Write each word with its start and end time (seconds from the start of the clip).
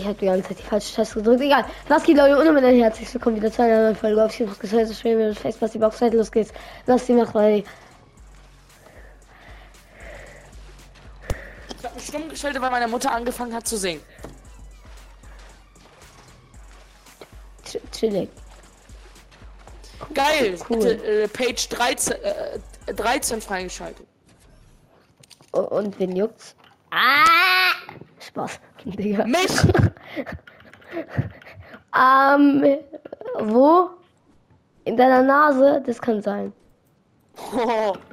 ich 0.00 0.06
habe 0.06 0.18
die 0.18 0.26
ganze 0.26 0.48
Zeit 0.48 0.58
die 0.58 0.62
falsche 0.62 0.94
Taste 0.94 1.14
gedrückt. 1.16 1.40
Egal. 1.42 1.64
Was 1.88 2.02
geht, 2.02 2.16
Leute? 2.16 2.38
Und 2.38 2.56
ein 2.64 2.74
herzlich 2.80 3.12
willkommen 3.12 3.36
wieder 3.36 3.52
zu 3.52 3.62
einer 3.62 3.82
neuen 3.82 3.96
Folge 3.96 4.24
auf 4.24 4.34
Teams 4.34 4.58
gesagt. 4.58 4.88
Das 4.90 4.98
Spiel 4.98 5.16
mit 5.16 5.38
Face, 5.38 5.60
was 5.60 5.72
die 5.72 5.78
Box 5.78 6.00
halt 6.00 6.14
los 6.14 6.32
geht's. 6.32 6.52
Was 6.86 7.04
die 7.06 7.12
macht, 7.12 7.34
weil. 7.34 7.64
Ich 11.78 11.84
hab 11.84 11.94
mich 11.94 12.06
stumm 12.06 12.28
gestellt, 12.28 12.60
weil 12.60 12.70
meine 12.70 12.88
Mutter 12.88 13.12
angefangen 13.12 13.54
hat 13.54 13.66
zu 13.66 13.76
singen. 13.76 14.00
Ch- 17.66 17.80
Chillig. 17.92 18.28
Geil! 20.14 20.58
Cool. 20.68 20.86
Äh, 20.86 21.28
Page 21.28 21.68
13, 21.68 22.16
äh, 22.86 22.94
13 22.94 23.40
freigeschaltet. 23.40 24.06
O- 25.52 25.60
Und 25.60 25.98
wen 25.98 26.16
juckt's? 26.16 26.54
Ah! 26.90 27.74
Spaß. 28.18 28.60
Digga. 28.84 29.26
Mich! 29.26 29.50
Ähm, 31.92 32.78
wo? 33.40 33.90
In 34.84 34.96
deiner 34.96 35.22
Nase? 35.22 35.82
Das 35.84 36.00
kann 36.00 36.22
sein. 36.22 36.52
Oh. 37.52 37.94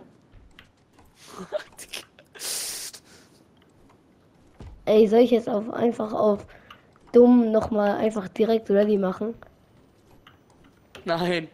Ey, 4.85 5.07
soll 5.07 5.19
ich 5.19 5.31
jetzt 5.31 5.49
auf, 5.49 5.69
einfach 5.71 6.13
auf 6.13 6.45
dumm 7.11 7.51
nochmal 7.51 7.97
einfach 7.97 8.27
direkt 8.29 8.69
ready 8.69 8.97
machen? 8.97 9.35
Nein. 11.05 11.47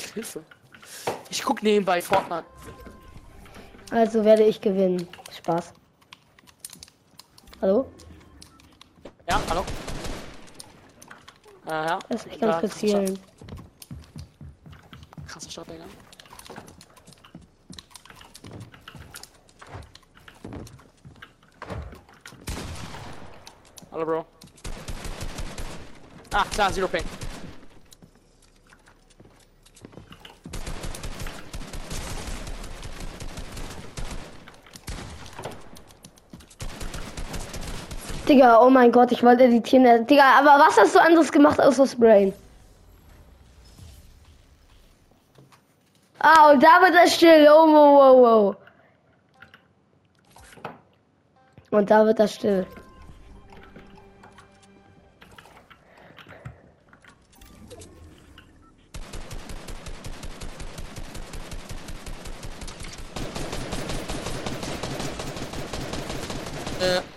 Die 0.00 0.14
Hilfe. 0.14 0.44
Ich 1.30 1.42
guck 1.42 1.62
nebenbei 1.62 2.00
Fortnite. 2.00 2.44
Also 3.90 4.24
werde 4.24 4.44
ich 4.44 4.60
gewinnen. 4.60 5.08
Spaß. 5.36 5.72
Hallo? 7.62 7.90
Ja, 9.28 9.40
hallo? 9.48 9.64
Ja, 11.66 11.86
ja. 11.86 11.98
Lass 12.08 12.26
mich 12.26 12.36
Ja, 12.40 12.60
ganz 12.60 12.76
zielen. 12.76 13.18
Krasser 15.26 15.50
Start, 15.50 15.68
Digga. 15.70 15.84
Hallo, 23.92 24.04
Bro. 24.04 24.26
Ah, 26.32 26.44
klar, 26.52 26.72
Zero 26.72 26.86
Ping. 26.86 27.04
Digga, 38.28 38.60
oh 38.60 38.70
mein 38.70 38.90
Gott, 38.90 39.12
ich 39.12 39.22
wollte 39.22 39.44
editieren. 39.44 40.04
Digga, 40.06 40.24
aber 40.38 40.58
was 40.58 40.76
hast 40.76 40.94
du 40.96 41.00
anderes 41.00 41.30
gemacht 41.30 41.60
außer 41.60 41.86
Sprayen? 41.86 42.32
Ah, 46.18 46.50
und 46.50 46.60
da 46.60 46.80
wird 46.80 46.94
er 46.94 47.06
still. 47.06 47.48
Oh, 47.48 47.68
wow, 47.68 48.00
wow, 48.00 48.16
wow. 48.22 48.56
Und 51.70 51.88
da 51.88 52.04
wird 52.04 52.18
er 52.18 52.26
still. 52.26 52.66
Äh. 66.80 67.15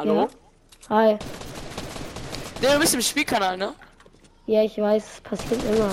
Hallo? 0.00 0.30
Ja. 0.88 0.96
Hi. 0.96 1.18
Der, 2.62 2.72
du 2.72 2.80
bist 2.80 2.94
im 2.94 3.02
Spielkanal, 3.02 3.58
ne? 3.58 3.74
Ja, 4.46 4.62
ich 4.62 4.78
weiß, 4.78 5.04
es 5.16 5.20
passiert 5.20 5.62
immer. 5.62 5.90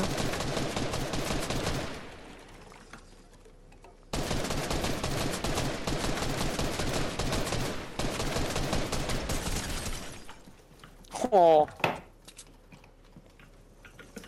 Oh. 11.29 11.67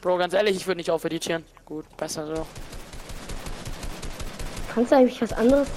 Bro, 0.01 0.17
ganz 0.17 0.33
ehrlich, 0.33 0.57
ich 0.57 0.67
würde 0.67 0.79
nicht 0.79 0.91
auf 0.91 1.05
editieren. 1.05 1.45
Gut, 1.63 1.85
besser 1.95 2.27
so. 2.27 2.45
Kannst 4.73 4.91
du 4.91 4.97
eigentlich 4.97 5.21
was 5.21 5.31
anderes 5.31 5.69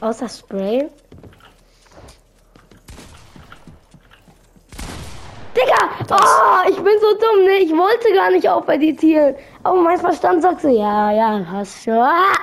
außer 0.00 0.26
Sprayen? 0.30 0.88
Digga! 5.54 5.88
Oh, 6.10 6.68
ich 6.68 6.76
bin 6.76 6.98
so 7.00 7.14
dumm, 7.14 7.44
ne? 7.44 7.58
Ich 7.58 7.70
wollte 7.70 8.12
gar 8.12 8.30
nicht 8.30 8.48
auf 8.48 8.68
editieren. 8.68 9.36
Aber 9.62 9.80
mein 9.80 9.98
Verstand 9.98 10.42
sagt 10.42 10.62
so, 10.62 10.68
ja, 10.68 11.12
ja, 11.12 11.46
hast 11.46 11.84
schon. 11.84 11.94
Ah! 11.94 12.34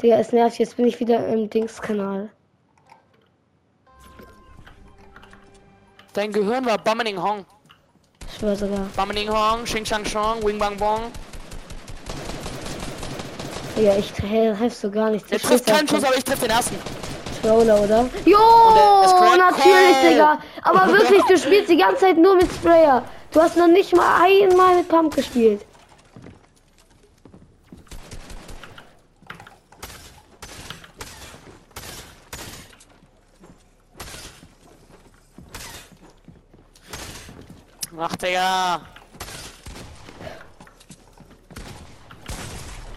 Digga, 0.00 0.18
es 0.18 0.32
nervt, 0.32 0.58
jetzt 0.58 0.76
bin 0.76 0.86
ich 0.86 1.00
wieder 1.00 1.26
im 1.26 1.50
Dings-Kanal. 1.50 2.30
Dein 6.12 6.32
Gehirn 6.32 6.64
war 6.66 6.78
Bammening 6.78 7.20
Hong. 7.20 7.44
Ich 8.26 8.38
schwör 8.38 8.54
sogar. 8.54 8.86
Bammening 8.96 9.28
Hong, 9.28 9.64
Xing 9.64 9.84
Shang 9.84 10.04
Shong, 10.04 10.44
Wing 10.44 10.58
Bang 10.58 10.76
Bong. 10.76 11.10
Digga, 13.76 13.96
ich 13.96 14.12
helfe 14.22 14.70
so 14.70 14.90
gar 14.90 15.10
nicht. 15.10 15.28
Der 15.30 15.40
trifft 15.40 15.66
keinen 15.66 15.88
Schuss, 15.88 16.04
aber 16.04 16.16
ich 16.16 16.24
treffe 16.24 16.42
den 16.42 16.50
ersten. 16.50 16.76
Controller, 17.42 17.82
oder? 17.82 18.08
Jo, 18.24 18.38
natürlich. 19.36 19.96
Digga. 20.08 20.38
Aber 20.62 20.92
wirklich, 20.92 21.22
du 21.24 21.38
spielst 21.38 21.70
die 21.70 21.76
ganze 21.76 22.02
Zeit 22.02 22.16
nur 22.18 22.36
mit 22.36 22.50
Sprayer. 22.52 23.02
Du 23.32 23.40
hast 23.40 23.56
noch 23.56 23.66
nicht 23.66 23.94
mal 23.94 24.22
einmal 24.22 24.76
mit 24.76 24.88
Pump 24.88 25.14
gespielt. 25.14 25.64
Ach, 38.00 38.14
Digga. 38.16 38.80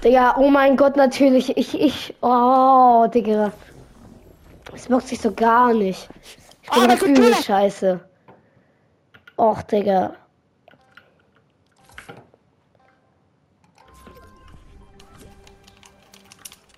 Digga, 0.04 0.36
oh 0.38 0.50
mein 0.50 0.78
Gott, 0.78 0.96
natürlich. 0.96 1.58
Ich, 1.58 1.80
ich, 1.80 2.16
oh, 2.22 3.08
Digga. 3.08 3.52
Das 4.72 4.90
macht 4.90 5.08
sich 5.08 5.20
so 5.20 5.32
gar 5.34 5.74
nicht. 5.74 6.10
Ich 6.64 6.70
bin 6.70 6.84
Ah, 6.84 6.88
der 6.88 6.96
übel 6.98 7.14
Controller. 7.16 7.44
scheiße. 7.44 8.00
Och, 9.38 9.62
Digga. 9.64 10.16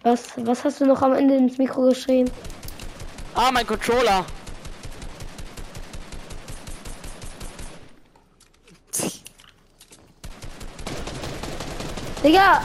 Was, 0.04 0.34
was 0.38 0.64
hast 0.64 0.82
du 0.82 0.86
noch 0.86 1.02
am 1.02 1.14
Ende 1.14 1.36
ins 1.36 1.58
Mikro 1.58 1.84
geschrieben? 1.90 2.30
Ah, 3.36 3.52
mein 3.52 3.66
Controller. 3.66 4.26
Digga! 12.24 12.62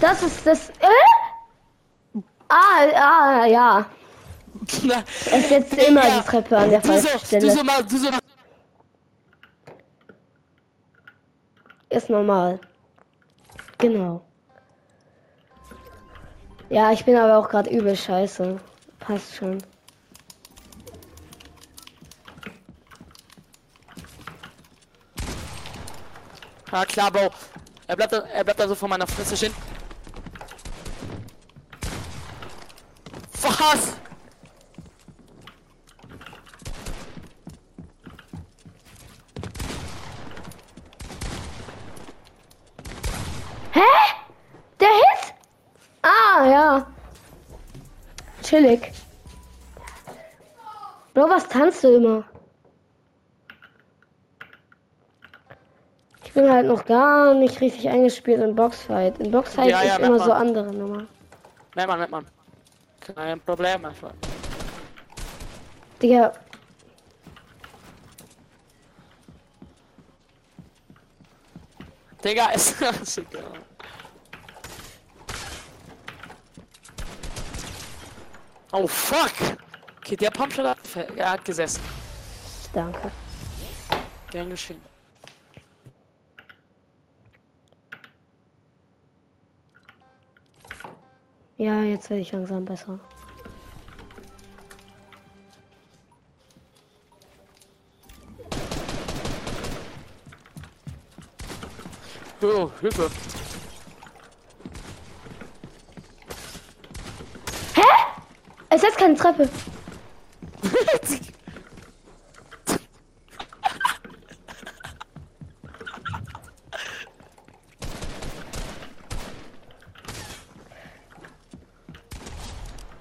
Das 0.00 0.22
ist 0.22 0.46
das. 0.46 0.68
Äh? 0.80 1.15
Ah, 2.58 2.86
ah, 2.94 3.46
ja. 3.46 3.86
Es 5.30 5.48
setzt 5.50 5.74
immer 5.74 6.00
Digga, 6.00 6.20
die 6.20 6.26
Treppe 6.26 6.56
an 6.56 6.70
der 6.70 6.80
du 6.80 6.86
so, 6.86 6.92
falschen 7.08 7.20
du 7.20 7.26
Stelle. 7.26 7.50
so 7.52 7.62
mal, 7.64 7.84
du 7.84 7.98
so 7.98 8.08
Ist 11.90 12.08
normal. 12.08 12.58
Genau. 13.78 14.22
Ja, 16.70 16.90
ich 16.92 17.04
bin 17.04 17.16
aber 17.16 17.36
auch 17.38 17.48
gerade 17.50 17.68
übel 17.70 17.94
scheiße. 17.94 18.58
Passt 18.98 19.34
schon. 19.36 19.58
Ja 26.72 26.84
klar, 26.84 27.10
Bro. 27.10 27.30
Er 27.86 27.96
bleibt, 27.96 28.12
da- 28.12 28.24
er 28.32 28.44
bleibt 28.44 28.58
da 28.60 28.66
so 28.68 28.74
vor 28.74 28.88
meiner 28.88 29.06
Fresse 29.06 29.36
stehen. 29.36 29.54
Was? 33.66 33.96
Hä? 43.72 43.80
Der 44.80 44.88
Hit? 44.88 45.34
Ah, 46.02 46.46
ja. 46.46 46.86
Chillig. 48.42 48.92
Bro, 51.14 51.28
was 51.30 51.48
tanzt 51.48 51.82
du 51.82 51.96
immer? 51.96 52.24
bin 56.36 56.50
halt 56.52 56.66
noch 56.66 56.84
gar 56.84 57.34
nicht 57.34 57.60
richtig 57.60 57.88
eingespielt 57.88 58.40
in 58.42 58.54
Boxfight. 58.54 59.18
In 59.18 59.30
Boxfight 59.30 59.70
Ja, 59.70 59.82
ja, 59.82 59.94
ist 59.94 60.00
merkt 60.00 60.04
immer 60.04 60.18
man. 60.18 60.26
so 60.26 60.32
andere 60.32 60.72
Nummer. 60.72 61.06
Merkt 61.74 61.88
man, 61.88 61.98
merkt 61.98 62.12
man. 62.12 62.35
Kein 63.14 63.40
Problem, 63.40 63.84
einfach. 63.84 64.12
Digga, 66.02 66.32
Digga, 72.26 72.46
ist 72.54 72.80
ist 72.80 73.18
egal. 73.18 73.44
Oh 78.72 78.86
fuck! 78.88 79.56
Okay, 79.98 80.16
der 80.16 80.30
Pumpshot 80.30 80.66
hat, 80.66 80.78
hat 81.18 81.44
gesessen. 81.44 81.80
danke. 82.72 83.12
Gern 84.30 84.50
geschehen. 84.50 84.95
Ja, 91.58 91.82
jetzt 91.82 92.10
werde 92.10 92.22
ich 92.22 92.32
langsam 92.32 92.64
besser. 92.64 92.98
Oh, 102.42 102.70
Hilfe. 102.80 103.10
Es 108.76 108.82
ist 108.82 108.98
keine 108.98 109.14
Treppe. 109.14 109.48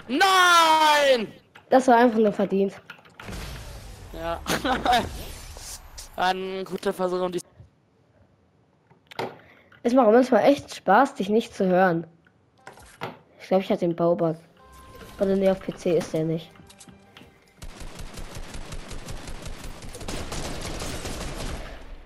Nein! 0.07 1.27
Das 1.75 1.89
war 1.89 1.97
einfach 1.97 2.19
nur 2.19 2.31
verdient. 2.31 2.73
Ja. 4.13 4.39
Ein 6.15 6.63
guter 6.63 6.93
Versuch, 6.93 7.19
um 7.19 7.33
die. 7.33 7.41
Es 9.83 9.93
macht 9.93 10.09
manchmal 10.09 10.45
echt 10.45 10.73
Spaß, 10.73 11.15
dich 11.15 11.27
nicht 11.27 11.53
zu 11.53 11.65
hören. 11.65 12.07
Ich 13.41 13.49
glaube, 13.49 13.61
ich 13.61 13.69
hatte 13.69 13.81
den 13.81 13.93
Baubug. 13.93 14.37
Oder 15.19 15.35
nee, 15.35 15.49
auf 15.49 15.59
PC 15.59 15.87
ist 15.87 16.13
der 16.13 16.23
nicht. 16.23 16.49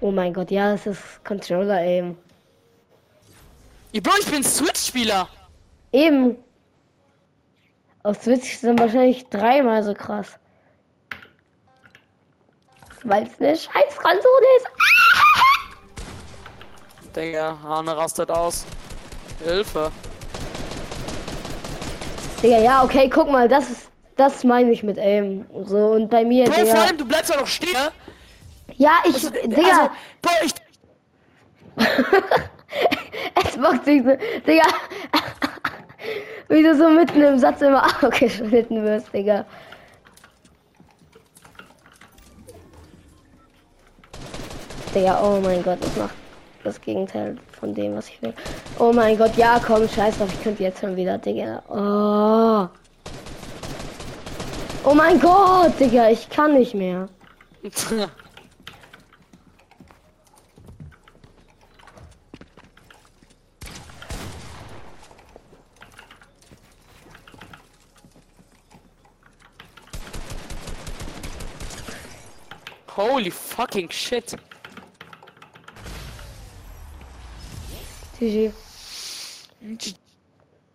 Oh 0.02 0.10
mein 0.10 0.34
Gott, 0.34 0.50
ja, 0.50 0.72
das 0.72 0.88
ist 0.88 1.24
Controller 1.24 1.78
Aim. 1.78 2.18
Ihr 3.92 4.02
Bro, 4.02 4.14
ich 4.20 4.32
bin 4.32 4.44
Switch-Spieler! 4.44 5.30
Eben. 5.92 6.38
Auf 8.04 8.22
Switch 8.22 8.58
sind 8.58 8.80
wahrscheinlich 8.80 9.28
dreimal 9.30 9.84
so 9.84 9.94
krass. 9.94 10.40
Weil 13.04 13.24
es 13.24 13.40
eine 13.40 13.56
scheiß 13.56 13.98
Konsole 13.98 14.46
ist. 14.58 14.68
Digga, 17.16 17.58
Hane 17.64 17.96
rastet 17.96 18.32
aus. 18.32 18.66
Hilfe. 19.44 19.92
Digga, 22.42 22.60
ja, 22.60 22.84
okay, 22.84 23.10
guck 23.10 23.30
mal, 23.32 23.48
das 23.48 23.70
ist. 23.70 23.90
Das 24.16 24.44
meine 24.44 24.72
ich 24.72 24.84
mit 24.84 24.98
Aim. 24.98 25.46
So, 25.64 25.78
und 25.92 26.10
bei 26.10 26.26
mir, 26.26 26.44
Bro, 26.44 26.66
vor 26.66 26.80
allem, 26.82 26.98
du 26.98 27.06
bleibst 27.06 27.34
ja 27.34 27.40
noch 27.40 27.48
stehen. 27.48 27.72
ne? 27.72 27.90
Ja, 28.76 28.92
ich. 29.06 29.16
Digga. 29.32 29.62
Also, 29.62 29.90
Bro, 30.22 30.32
ich. 30.44 30.54
Es 33.46 33.58
macht 33.58 33.86
sich 33.86 34.04
so, 34.04 34.16
Digga. 34.46 34.68
Wie 36.50 36.64
du 36.64 36.76
so 36.76 36.90
mitten 36.90 37.22
im 37.22 37.38
Satz 37.38 37.62
immer 37.62 37.84
abgeschnitten 38.04 38.84
wirst, 38.84 39.14
Digga. 39.14 39.46
Digga, 44.94 45.22
oh 45.24 45.40
mein 45.40 45.62
Gott, 45.62 45.78
das 45.82 45.96
macht 45.96 46.16
das 46.64 46.82
Gegenteil 46.82 47.38
von 47.52 47.74
dem, 47.76 47.96
was 47.96 48.10
ich 48.10 48.22
will. 48.24 48.34
Oh 48.80 48.92
mein 48.92 49.16
Gott, 49.18 49.38
ja, 49.38 49.62
komm, 49.66 49.88
scheiß 49.88 50.18
drauf, 50.18 50.30
ich 50.34 50.44
könnte 50.44 50.64
jetzt 50.64 50.82
schon 50.82 50.96
wieder, 50.96 51.20
Digga. 51.20 51.62
Oh. 51.70 52.68
Oh 54.84 54.96
mein 54.96 55.20
Gott, 55.20 55.80
Digga, 55.80 56.10
ich 56.10 56.28
kann 56.30 56.56
nicht 56.56 56.74
mehr. 56.74 57.08
Holy 73.00 73.32
fucking 73.32 73.90
shit. 73.90 74.36
GG. 78.20 78.52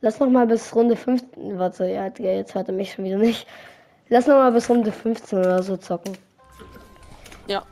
Lass 0.00 0.19
noch 0.21 0.31
mal 0.31 0.47
bis 0.47 0.75
Runde 0.75 0.97
15. 0.97 1.59
Warte, 1.59 1.85
ja, 1.87 2.06
jetzt 2.06 2.55
hört 2.55 2.69
er 2.69 2.75
mich 2.75 2.94
schon 2.94 3.05
wieder 3.05 3.19
nicht. 3.19 3.47
Lass 4.09 4.26
noch 4.26 4.37
mal 4.37 4.53
bis 4.53 4.71
Runde 4.71 4.91
15 4.91 5.38
oder 5.38 5.62
so 5.62 5.76
zocken. 5.76 6.17
Ja. 7.47 7.62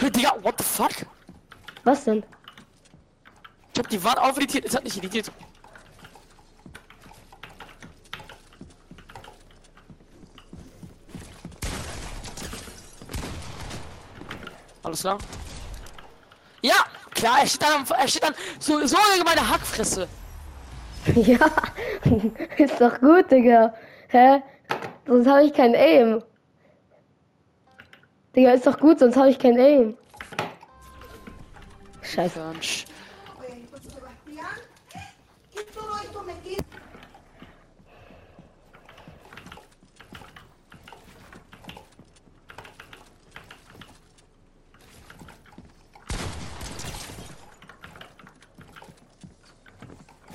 Digga, 0.00 0.34
what 0.42 0.54
the 0.56 0.64
fuck? 0.64 0.92
Was 1.84 2.04
denn? 2.04 2.24
Ich 3.74 3.78
hab 3.78 3.88
die 3.90 4.02
Wand 4.02 4.18
aufeditiert, 4.18 4.64
es 4.64 4.74
hat 4.74 4.84
nicht 4.84 4.96
editiert. 4.96 5.30
Alles 14.94 15.00
klar? 15.02 15.18
Ja, 16.62 16.74
klar, 17.10 17.40
er 17.40 17.46
steht 17.48 17.62
dann, 17.62 17.72
am- 17.80 17.86
er 17.98 18.06
steht 18.06 18.22
dann 18.22 18.34
so, 18.60 18.86
so 18.86 18.96
lange 18.96 19.24
meine 19.24 19.50
Hackfresse. 19.50 20.06
Ja, 21.16 21.50
ist 22.56 22.80
doch 22.80 22.98
gut, 23.00 23.28
Digga. 23.30 23.74
Hä? 24.08 24.40
Sonst 25.06 25.26
habe 25.26 25.44
ich 25.44 25.52
kein 25.52 25.74
Aim. 25.74 26.22
Digga, 28.36 28.52
ist 28.52 28.66
doch 28.68 28.78
gut, 28.78 29.00
sonst 29.00 29.16
habe 29.16 29.28
ich 29.30 29.38
kein 29.38 29.58
Aim. 29.58 29.98
Scheiße. 32.00 32.38
Mensch. 32.52 32.84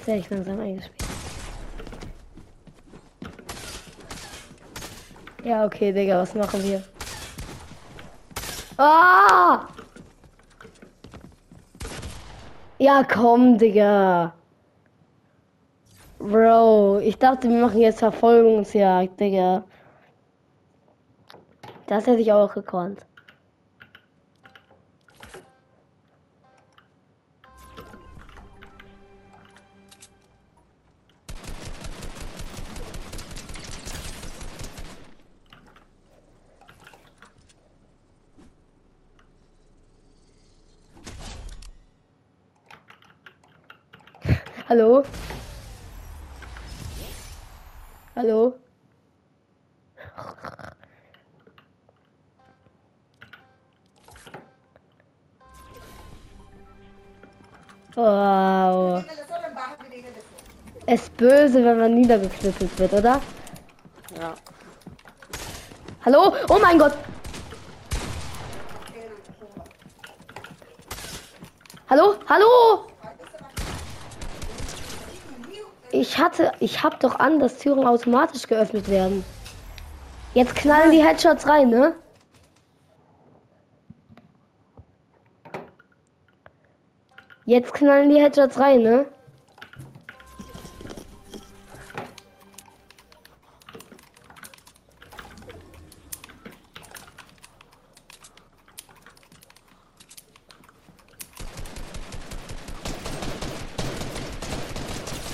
Werde 0.10 0.22
ich 0.22 0.30
langsam 0.32 0.60
eingespielt. 0.60 1.10
Ja, 5.44 5.66
okay, 5.66 5.92
Digga, 5.94 6.20
was 6.20 6.34
machen 6.34 6.64
wir? 6.64 6.84
Ah! 8.78 9.68
Ja, 12.80 13.04
komm, 13.04 13.58
Digga. 13.58 14.34
Bro, 16.18 17.00
ich 17.00 17.18
dachte, 17.18 17.48
wir 17.48 17.62
machen 17.62 17.80
jetzt 17.80 18.00
Verfolgungsjagd, 18.00 19.20
Digga. 19.20 19.64
Das 21.86 22.08
hätte 22.08 22.22
ich 22.22 22.34
auch 22.34 22.54
gekonnt. 22.54 23.06
Hallo? 44.70 45.04
Hallo? 48.16 48.54
Wow. 57.96 59.04
Es 60.86 61.02
ist 61.02 61.18
böse, 61.18 61.66
wenn 61.66 61.80
man 61.80 61.96
niedergeknüppelt 61.96 62.78
wird, 62.78 62.94
oder? 62.94 63.22
Ja. 64.20 64.36
Hallo? 66.06 66.36
Oh 66.48 66.60
mein 66.62 66.78
Gott. 66.78 66.94
Hallo? 71.90 72.18
Hallo? 72.28 72.89
Ich 76.00 76.18
hatte, 76.18 76.54
ich 76.62 76.82
hab 76.82 77.02
doch 77.02 77.20
an, 77.20 77.42
dass 77.42 77.58
Türen 77.58 77.86
automatisch 77.86 78.48
geöffnet 78.48 78.88
werden. 78.88 79.26
Jetzt 80.34 80.56
knallen 80.56 80.92
die 80.92 81.04
Headshots 81.04 81.46
rein, 81.46 81.70
ne? 81.70 81.94
Jetzt 87.44 87.74
knallen 87.74 88.10
die 88.10 88.22
Headshots 88.22 88.58
rein, 88.58 88.82
ne? 88.82 89.08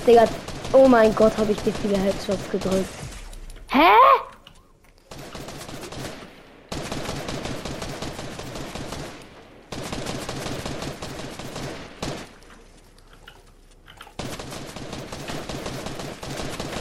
Digga, 0.04 0.26
oh 0.76 0.88
mein 0.88 1.14
Gott, 1.14 1.36
habe 1.38 1.52
ich 1.52 1.58
dir 1.62 1.72
viele 1.72 1.96
Headshots 1.96 2.50
gedrückt. 2.50 2.88
Hä? 3.70 3.80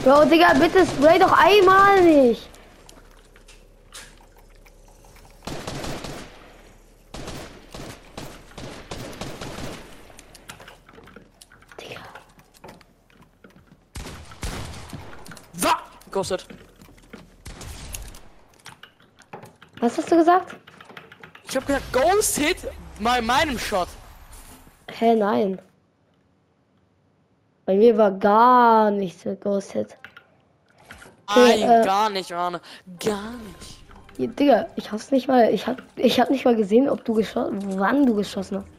Bro, 0.04 0.26
Digga, 0.26 0.54
bitte 0.54 0.86
spray 0.86 1.18
doch 1.18 1.32
einmal 1.32 2.02
nicht. 2.02 2.48
Digga. 11.80 12.02
Ghosted. 16.16 16.46
Was 19.82 19.98
hast 19.98 20.10
du 20.10 20.16
gesagt? 20.16 20.56
Ich 21.44 21.58
hab 21.58 21.68
gesagt, 21.68 21.92
Ghost 21.92 22.38
Hit 22.38 22.58
bei 23.02 23.20
meinem 23.22 23.60
Shot. 23.60 23.90
Hä, 24.90 25.14
nein. 25.14 25.60
Bei 27.66 27.76
mir 27.76 27.98
war 27.98 28.12
gar 28.12 28.92
nichts 28.92 29.26
mit 29.26 29.42
Ghost 29.42 29.74
Hit. 29.74 29.98
Nein, 31.36 31.64
äh, 31.64 31.84
gar 31.84 32.10
nicht, 32.10 32.32
Arne. 32.32 32.62
Gar 32.98 33.32
nicht. 33.32 33.84
Ja, 34.18 34.28
Digga, 34.28 34.68
ich 34.78 34.94
hab's 34.94 35.12
nicht 35.12 35.28
mal, 35.28 35.54
ich 35.54 35.68
hab, 35.68 35.84
ich 35.98 36.18
hab 36.18 36.30
nicht 36.30 36.46
mal 36.46 36.56
gesehen, 36.56 36.88
ob 36.88 37.04
du 37.04 37.14
geschossen, 37.16 37.78
wann 37.78 38.06
du 38.06 38.16
geschossen 38.16 38.60
hast. 38.60 38.75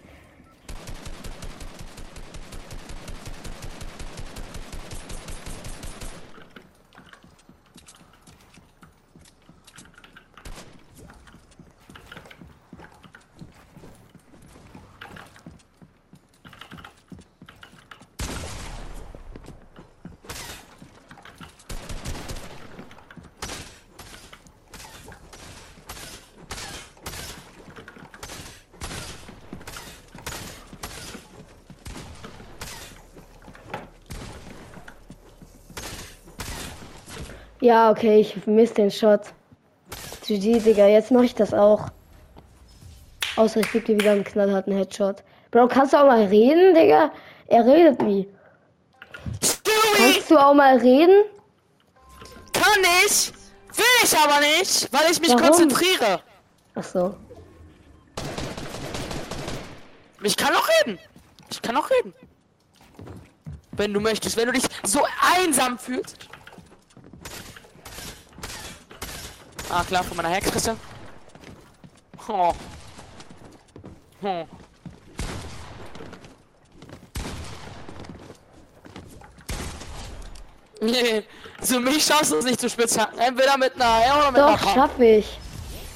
Ja, 37.67 37.91
okay, 37.91 38.21
ich 38.21 38.33
vermisse 38.33 38.75
den 38.75 38.93
Shot. 38.93 39.23
GG, 40.25 40.61
Digga, 40.61 40.87
jetzt 40.87 41.11
mache 41.11 41.25
ich 41.25 41.35
das 41.35 41.53
auch. 41.53 41.89
Außer 43.35 43.59
ich 43.59 43.73
gebe 43.73 43.85
dir 43.85 43.99
wieder 43.99 44.13
einen 44.13 44.23
knallharten 44.23 44.73
Headshot. 44.73 45.25
Bro, 45.51 45.67
kannst 45.67 45.93
du 45.93 45.97
auch 45.97 46.07
mal 46.07 46.27
reden, 46.27 46.77
Digga? 46.77 47.11
Er 47.49 47.67
redet 47.67 48.01
nie. 48.03 48.29
Kannst 49.97 50.31
du 50.31 50.39
auch 50.39 50.55
mal 50.55 50.77
reden? 50.77 51.25
Kann 52.53 52.85
ich! 53.05 53.33
Will 53.75 53.85
ich 54.05 54.17
aber 54.17 54.39
nicht, 54.61 54.89
weil 54.93 55.11
ich 55.11 55.21
mich 55.21 55.31
Warum? 55.31 55.43
konzentriere. 55.43 56.21
Ach 56.77 56.85
so. 56.85 57.17
Ich 60.23 60.37
kann 60.37 60.55
auch 60.55 60.69
reden. 60.85 61.01
Ich 61.51 61.61
kann 61.61 61.77
auch 61.77 61.91
reden. 61.91 62.15
Wenn 63.73 63.93
du 63.93 63.99
möchtest, 63.99 64.37
wenn 64.37 64.47
du 64.47 64.53
dich 64.53 64.67
so 64.85 65.05
einsam 65.37 65.77
fühlst. 65.81 66.29
Ah, 69.71 69.83
klar, 69.85 70.05
von 70.05 70.17
meiner 70.17 70.29
Hexkiste. 70.31 70.77
Oh. 72.29 72.53
Oh. 74.23 74.47
Nee, 80.81 81.23
so 81.63 81.81
mich 81.81 82.05
schaffst 82.05 82.33
du 82.33 82.37
es 82.37 82.45
nicht 82.45 82.61
zu 82.61 82.69
spitzen. 82.69 83.03
Entweder 83.19 83.57
mit 83.57 83.75
einer 83.77 84.05
R 84.05 84.19
oder 84.19 84.31
mit 84.33 84.41
Doch, 84.41 84.47
einer 84.49 84.57
Pump. 84.59 84.75
schaff 84.75 85.01
ich. 85.01 85.39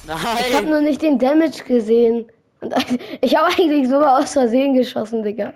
Ich 0.03 0.09
habe 0.11 0.53
Nein. 0.53 0.69
nur 0.69 0.81
nicht 0.81 1.01
den 1.01 1.19
Damage 1.19 1.63
gesehen. 1.63 2.25
Und 2.61 2.73
ich 3.21 3.35
habe 3.35 3.47
eigentlich 3.47 3.87
sogar 3.87 4.19
aus 4.19 4.33
Versehen 4.33 4.73
geschossen, 4.73 5.23
Digga. 5.23 5.53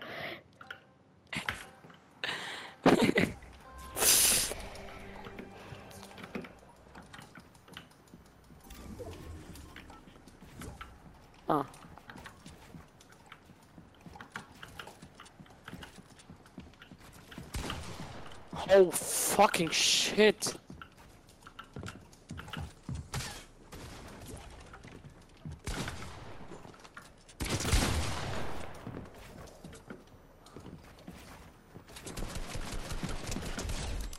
Oh 18.74 18.92
fucking 18.92 19.70
shit. 19.72 20.56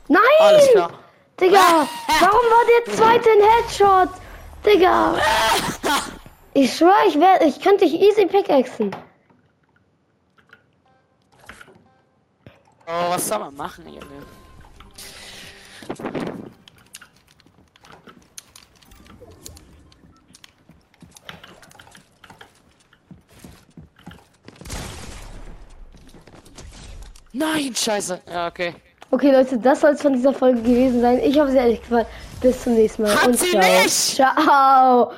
Nein! 0.07 0.21
Alles 0.39 0.69
klar. 0.71 0.91
Digga, 1.39 1.57
warum 2.19 2.45
war 2.51 2.65
der 2.85 2.95
zweite 2.95 3.29
ein 3.29 3.41
Headshot? 3.41 4.09
Digga. 4.65 5.15
Ich 6.53 6.75
schwör, 6.75 6.95
ich 7.07 7.19
wär, 7.19 7.45
ich 7.45 7.61
könnte 7.61 7.85
dich 7.85 8.01
easy 8.01 8.25
pickaxen. 8.25 8.89
Oh, 12.89 13.09
was 13.09 13.27
soll 13.27 13.39
man 13.39 13.53
machen, 13.55 13.85
Junge? 13.85 14.01
Nein, 27.33 27.75
scheiße. 27.75 28.21
Ja, 28.31 28.47
okay. 28.47 28.73
Okay, 29.11 29.31
Leute, 29.31 29.57
das 29.57 29.81
soll 29.81 29.91
es 29.91 30.01
von 30.01 30.13
dieser 30.13 30.33
Folge 30.33 30.61
gewesen 30.61 31.01
sein. 31.01 31.19
Ich 31.19 31.37
hoffe, 31.37 31.51
sie 31.51 31.59
hat 31.59 31.67
euch 31.67 31.81
gefallen. 31.81 32.05
Bis 32.41 32.63
zum 32.63 32.75
nächsten 32.75 33.03
Mal. 33.03 33.13
Hat 33.13 33.27
und 33.27 33.37
sie 33.37 33.51
ciao. 33.51 33.61
nicht! 33.61 34.15
Ciao. 34.15 35.11